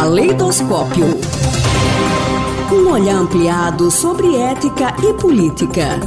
[0.00, 1.04] Caleidoscópio.
[2.72, 6.00] Um olhar ampliado sobre ética e política.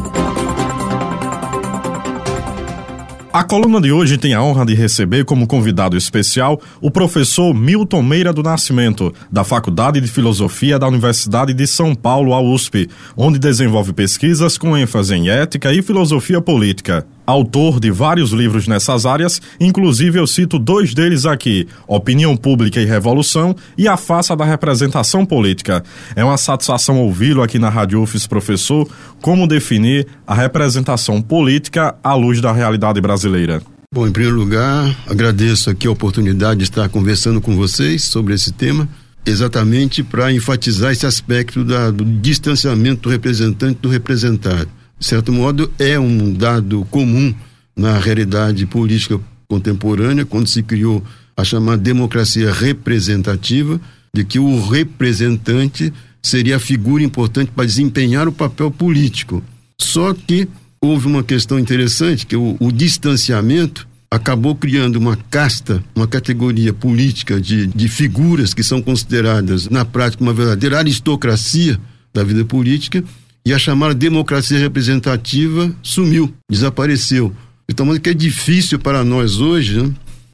[3.32, 8.02] A coluna de hoje tem a honra de receber como convidado especial o professor Milton
[8.02, 13.38] Meira do Nascimento, da Faculdade de Filosofia da Universidade de São Paulo, a USP, onde
[13.38, 17.05] desenvolve pesquisas com ênfase em ética e filosofia política.
[17.26, 22.86] Autor de vários livros nessas áreas, inclusive eu cito dois deles aqui: Opinião Pública e
[22.86, 25.81] Revolução e A Faça da Representação Política.
[26.17, 28.90] É uma satisfação ouvi-lo aqui na Rádio UFES, professor,
[29.22, 33.62] como definir a representação política à luz da realidade brasileira.
[33.94, 38.52] Bom, em primeiro lugar, agradeço aqui a oportunidade de estar conversando com vocês sobre esse
[38.52, 38.90] tema,
[39.26, 44.67] exatamente para enfatizar esse aspecto da, do distanciamento do representante do representado
[45.03, 47.35] de certo modo, é um dado comum
[47.75, 51.03] na realidade política contemporânea, quando se criou
[51.35, 53.81] a chamada democracia representativa,
[54.16, 55.91] de que o representante
[56.22, 59.44] seria a figura importante para desempenhar o papel político.
[59.78, 60.47] Só que
[60.80, 67.41] houve uma questão interessante, que o, o distanciamento acabou criando uma casta, uma categoria política
[67.41, 71.78] de, de figuras que são consideradas, na prática, uma verdadeira aristocracia
[72.13, 73.03] da vida política,
[73.45, 77.33] e a chamada democracia representativa sumiu, desapareceu.
[77.69, 79.91] Então, que é difícil para nós hoje né,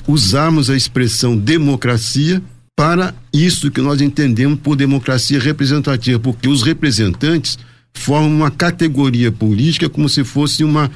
[0.07, 2.41] usarmos a expressão democracia
[2.75, 7.57] para isso que nós entendemos por democracia representativa, porque os representantes
[7.93, 10.89] formam uma categoria política como se fosse uma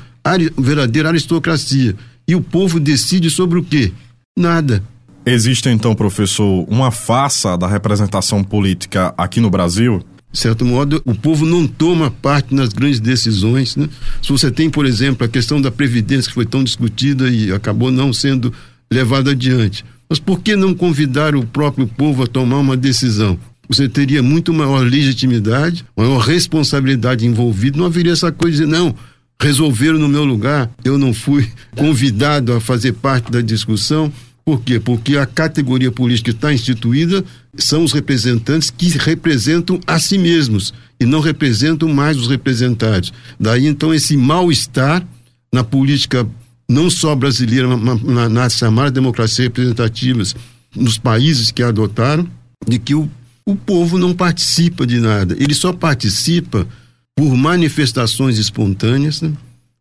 [0.58, 1.96] verdadeira aristocracia.
[2.28, 3.92] E o povo decide sobre o quê?
[4.38, 4.82] Nada.
[5.26, 10.04] Existe então, professor, uma farsa da representação política aqui no Brasil?
[10.34, 13.76] De certo modo, o povo não toma parte nas grandes decisões.
[13.76, 13.88] Né?
[14.20, 17.92] Se você tem, por exemplo, a questão da Previdência, que foi tão discutida e acabou
[17.92, 18.52] não sendo
[18.92, 19.86] levada adiante.
[20.10, 23.38] Mas por que não convidar o próprio povo a tomar uma decisão?
[23.70, 28.94] Você teria muito maior legitimidade, maior responsabilidade envolvida, não haveria essa coisa de não,
[29.40, 34.12] resolveram no meu lugar, eu não fui convidado a fazer parte da discussão,
[34.46, 34.80] por quê?
[34.80, 37.24] Porque a categoria política que está instituída
[37.56, 43.14] são os representantes que representam a si mesmos e não representam mais os representados.
[43.40, 45.06] Daí então esse mal-estar
[45.54, 46.28] na política
[46.70, 50.36] não só brasileira, mas na, na chamada democracia representativas
[50.76, 52.28] nos países que a adotaram,
[52.68, 53.10] de que o,
[53.46, 55.36] o povo não participa de nada.
[55.40, 56.68] Ele só participa
[57.16, 59.32] por manifestações espontâneas, né?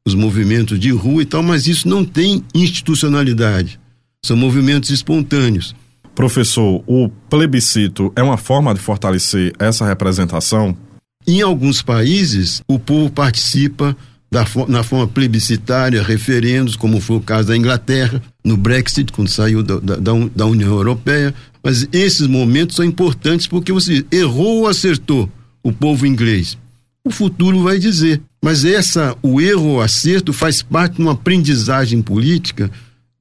[0.06, 3.80] os movimentos de rua e tal, mas isso não tem institucionalidade.
[4.24, 5.74] São movimentos espontâneos.
[6.14, 10.76] Professor, o plebiscito é uma forma de fortalecer essa representação?
[11.26, 13.96] Em alguns países, o povo participa
[14.30, 19.60] da, na forma plebiscitária, referendos, como foi o caso da Inglaterra, no Brexit, quando saiu
[19.60, 21.34] da, da, da União Europeia.
[21.60, 25.28] Mas esses momentos são importantes porque você errou ou acertou
[25.64, 26.56] o povo inglês.
[27.04, 28.22] O futuro vai dizer.
[28.40, 32.70] Mas essa, o erro ou acerto faz parte de uma aprendizagem política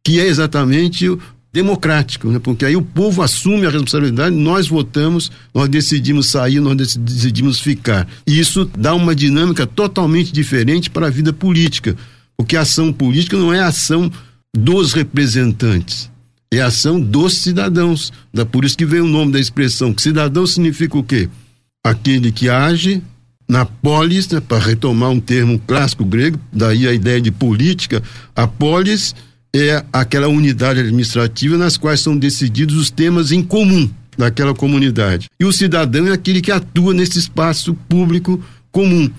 [0.03, 1.07] que é exatamente
[1.53, 2.39] democrático, né?
[2.39, 8.07] porque aí o povo assume a responsabilidade, nós votamos, nós decidimos sair, nós decidimos ficar.
[8.25, 11.95] E isso dá uma dinâmica totalmente diferente para a vida política,
[12.37, 14.09] porque a ação política não é a ação
[14.55, 16.09] dos representantes,
[16.53, 18.13] é a ação dos cidadãos.
[18.33, 21.29] Da, por isso que vem o nome da expressão, que cidadão significa o quê?
[21.83, 23.01] Aquele que age
[23.47, 28.01] na polis, né, para retomar um termo clássico grego, daí a ideia de política,
[28.33, 29.13] a polis
[29.55, 35.27] é aquela unidade administrativa nas quais são decididos os temas em comum daquela comunidade.
[35.39, 38.41] E o cidadão é aquele que atua nesse espaço público
[38.71, 39.09] comum.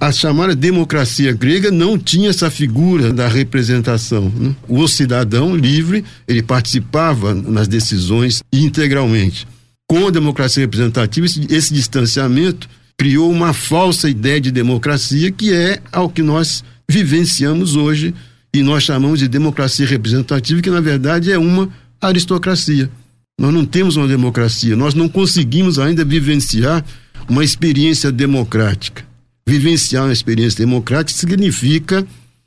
[0.00, 4.32] A chamada democracia grega não tinha essa figura da representação.
[4.34, 4.54] Né?
[4.68, 9.46] O cidadão livre, ele participava nas decisões integralmente.
[9.86, 12.68] Com a democracia representativa, esse, esse distanciamento
[12.98, 18.14] criou uma falsa ideia de democracia que é ao que nós vivenciamos hoje
[18.54, 21.68] e nós chamamos de democracia representativa, que na verdade é uma
[22.00, 22.88] aristocracia.
[23.36, 26.84] Nós não temos uma democracia, nós não conseguimos ainda vivenciar
[27.28, 29.04] uma experiência democrática.
[29.44, 32.06] Vivenciar uma experiência democrática significa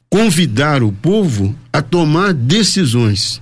[0.10, 3.42] convidar o povo a tomar decisões.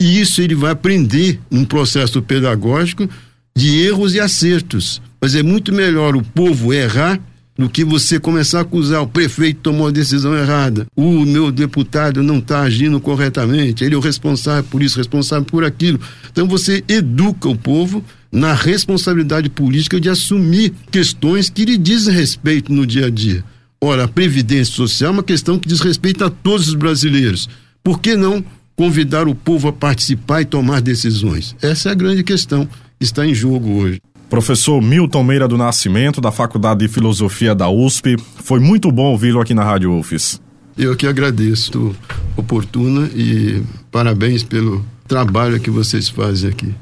[0.00, 3.06] E isso ele vai aprender num processo pedagógico
[3.54, 5.02] de erros e acertos.
[5.20, 7.20] Mas é muito melhor o povo errar
[7.58, 12.22] do que você começar a acusar o prefeito tomou a decisão errada, o meu deputado
[12.22, 15.98] não está agindo corretamente, ele é o responsável por isso, responsável por aquilo.
[16.30, 22.72] Então você educa o povo na responsabilidade política de assumir questões que lhe dizem respeito
[22.72, 23.44] no dia a dia.
[23.80, 27.48] Ora, a previdência social é uma questão que diz respeito a todos os brasileiros.
[27.82, 28.44] Por que não
[28.76, 31.56] convidar o povo a participar e tomar decisões?
[31.60, 32.68] Essa é a grande questão
[33.00, 34.00] está em jogo hoje.
[34.28, 39.40] Professor Milton Meira do Nascimento, da Faculdade de Filosofia da USP, foi muito bom ouvi-lo
[39.40, 40.40] aqui na Rádio UFES.
[40.76, 41.94] Eu que agradeço,
[42.36, 46.74] oportuna, e parabéns pelo trabalho que vocês fazem aqui.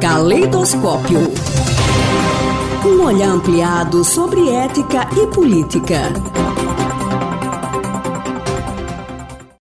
[0.00, 1.18] Caleidoscópio.
[2.84, 6.12] Um olhar ampliado sobre ética e política.